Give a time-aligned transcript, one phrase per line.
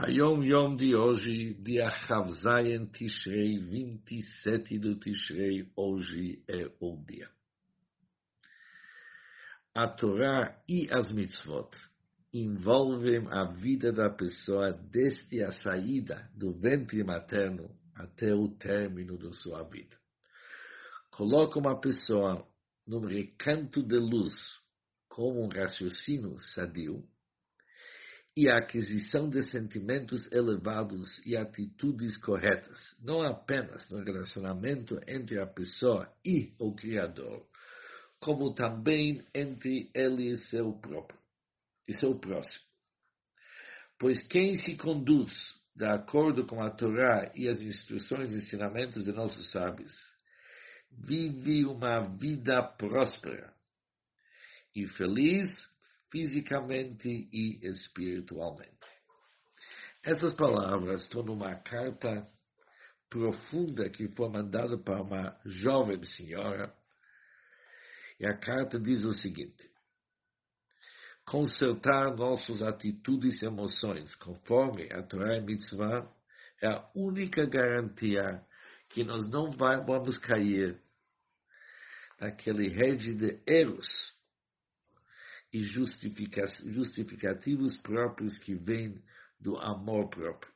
[0.00, 7.28] Hayom Yom de hoje, dia Chavzayen Tishrei, 27 do Tishrei, hoje é o dia.
[9.74, 11.70] A Torá e as mitzvot
[12.32, 19.32] envolvem a vida da pessoa desde a saída do ventre materno até o término da
[19.32, 19.98] sua vida.
[21.10, 22.46] Coloca uma pessoa
[22.86, 24.60] num recanto de luz
[25.08, 27.04] como um raciocínio sadio,
[28.38, 35.46] e a aquisição de sentimentos elevados e atitudes corretas, não apenas no relacionamento entre a
[35.48, 37.44] pessoa e o Criador,
[38.20, 41.18] como também entre ele e seu próprio
[41.88, 42.64] e seu próximo.
[43.98, 49.10] Pois quem se conduz de acordo com a Torá e as instruções e ensinamentos de
[49.10, 49.96] nossos sábios,
[50.92, 53.52] vive uma vida próspera
[54.76, 55.76] e feliz
[56.10, 58.72] fisicamente e espiritualmente.
[60.02, 62.26] Essas palavras estão numa carta
[63.10, 66.74] profunda que foi mandada para uma jovem senhora.
[68.20, 69.70] E a carta diz o seguinte:
[71.24, 76.10] consertar nossas atitudes e emoções conforme a Torá e Mitzvah
[76.60, 78.44] é a única garantia
[78.88, 80.80] que nós não vamos cair
[82.20, 84.17] naquele rede de erros
[85.52, 89.02] e justificativos próprios que vêm
[89.40, 90.52] do amor próprio.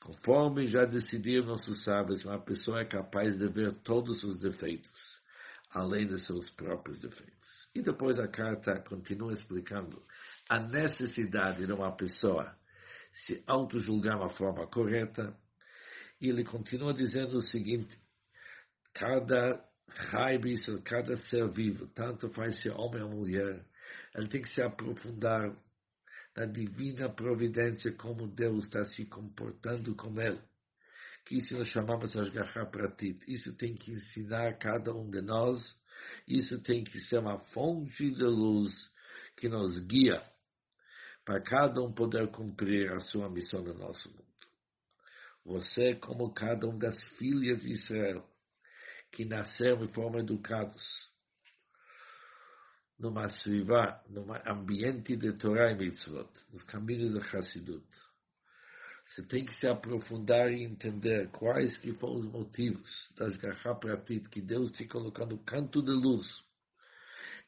[0.00, 5.20] Conforme já decidiram nossos sábios, uma pessoa é capaz de ver todos os defeitos,
[5.70, 7.68] além de seus próprios defeitos.
[7.74, 10.02] E depois a carta continua explicando
[10.48, 12.56] a necessidade de uma pessoa
[13.12, 15.36] se auto-julgar uma forma correta.
[16.20, 18.00] E ele continua dizendo o seguinte:
[18.94, 23.64] cada Raibis, cada ser vivo, tanto faz ser homem ou mulher,
[24.14, 25.56] ele tem que se aprofundar
[26.36, 30.40] na divina providência, como Deus está se comportando com ele.
[31.26, 33.20] Que isso nós chamamos Ashgaha Pratit.
[33.26, 35.76] Isso tem que ensinar cada um de nós.
[36.26, 38.90] Isso tem que ser uma fonte de luz
[39.36, 40.22] que nos guia
[41.24, 44.24] para cada um poder cumprir a sua missão no nosso mundo.
[45.44, 48.26] Você, como cada uma das filhas de Israel,
[49.10, 51.10] que nasceram e foram educados
[52.98, 57.86] numa sriva, num ambiente de Torah e Mitzvot, nos caminhos da Hassidut.
[59.06, 64.28] Você tem que se aprofundar e entender quais que foram os motivos da Ashgaha Pratit,
[64.28, 66.44] que Deus te colocou no canto de luz,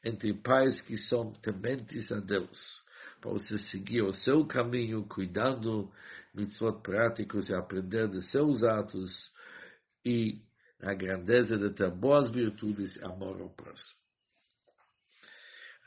[0.03, 2.83] entre pais que são tementes a Deus,
[3.19, 5.91] para você seguir o seu caminho, cuidando
[6.33, 9.31] mitzvot práticos e aprender de seus atos
[10.03, 10.41] e
[10.81, 13.99] a grandeza de ter boas virtudes e amor ao próximo.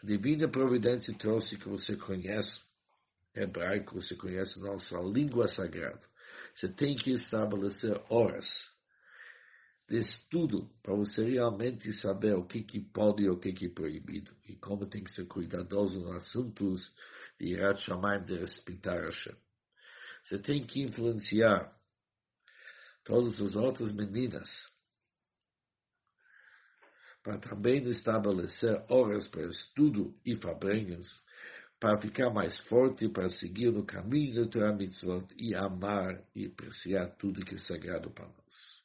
[0.03, 2.61] A divina providência trouxe que você conhece
[3.35, 6.03] hebraico, você conhece nossa língua sagrada.
[6.55, 8.73] Você tem que estabelecer horas
[9.89, 13.71] de estudo para você realmente saber o que, que pode e o que, que é
[13.71, 16.95] proibido e como tem que ser cuidadoso nos assuntos
[17.39, 19.37] de Irat Shamayim, de respeitar Hashem.
[20.23, 21.77] Você tem que influenciar
[23.05, 24.74] todas as outras meninas
[27.25, 31.25] para também estabelecer horas para estudo e fabrenhos,
[31.81, 37.17] para ficar mais forte, para seguir no caminho do Torah Mitzvot e amar e apreciar
[37.17, 38.85] tudo que é sagrado para nós.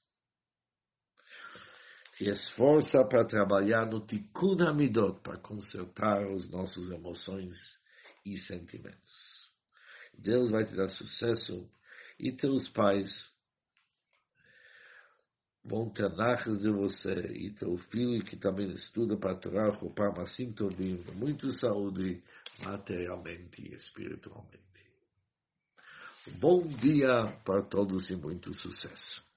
[2.14, 7.78] Se esforça para trabalhar no Tikkun Hamidot, para consertar os nossos emoções
[8.26, 9.52] e sentimentos.
[10.18, 11.70] Deus vai te dar sucesso
[12.18, 13.34] e teus pais
[15.70, 20.52] vão ter nachas de você e teu filho que também estuda para Torá, Chopam, assim
[20.52, 22.24] Tovim, muito saúde
[22.64, 24.60] materialmente e espiritualmente.
[26.40, 29.29] Bom dia para todos e muito sucesso.